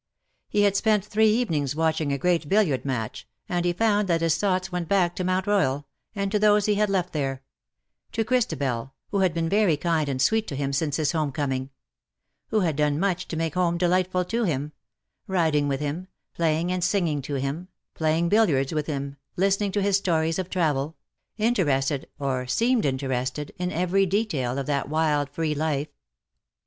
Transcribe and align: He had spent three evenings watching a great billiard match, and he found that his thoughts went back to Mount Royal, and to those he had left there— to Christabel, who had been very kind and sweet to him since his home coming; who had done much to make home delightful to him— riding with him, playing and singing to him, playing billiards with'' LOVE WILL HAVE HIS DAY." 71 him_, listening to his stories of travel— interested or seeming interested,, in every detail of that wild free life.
He 0.49 0.61
had 0.63 0.75
spent 0.75 1.05
three 1.05 1.29
evenings 1.29 1.75
watching 1.75 2.11
a 2.11 2.17
great 2.17 2.49
billiard 2.49 2.83
match, 2.85 3.27
and 3.47 3.63
he 3.65 3.71
found 3.71 4.07
that 4.07 4.21
his 4.21 4.35
thoughts 4.35 4.71
went 4.71 4.87
back 4.89 5.15
to 5.15 5.23
Mount 5.23 5.45
Royal, 5.45 5.85
and 6.15 6.31
to 6.31 6.39
those 6.39 6.65
he 6.65 6.73
had 6.73 6.89
left 6.89 7.13
there— 7.13 7.43
to 8.13 8.23
Christabel, 8.25 8.95
who 9.11 9.19
had 9.19 9.31
been 9.31 9.47
very 9.47 9.77
kind 9.77 10.09
and 10.09 10.19
sweet 10.19 10.47
to 10.47 10.55
him 10.55 10.73
since 10.73 10.95
his 10.95 11.11
home 11.11 11.31
coming; 11.31 11.69
who 12.47 12.61
had 12.61 12.75
done 12.77 12.99
much 12.99 13.27
to 13.27 13.37
make 13.37 13.53
home 13.53 13.77
delightful 13.77 14.25
to 14.25 14.43
him— 14.43 14.71
riding 15.27 15.67
with 15.67 15.81
him, 15.81 16.07
playing 16.33 16.71
and 16.71 16.83
singing 16.83 17.21
to 17.21 17.35
him, 17.35 17.67
playing 17.93 18.27
billiards 18.27 18.73
with'' 18.73 18.87
LOVE 18.89 18.95
WILL 18.97 19.01
HAVE 19.01 19.03
HIS 19.03 19.11
DAY." 19.11 19.35
71 19.35 19.37
him_, 19.37 19.37
listening 19.37 19.71
to 19.73 19.81
his 19.87 19.97
stories 19.97 20.39
of 20.39 20.49
travel— 20.49 20.97
interested 21.37 22.09
or 22.17 22.47
seeming 22.47 22.85
interested,, 22.85 23.51
in 23.59 23.71
every 23.71 24.07
detail 24.07 24.57
of 24.57 24.65
that 24.65 24.89
wild 24.89 25.29
free 25.29 25.53
life. 25.53 25.89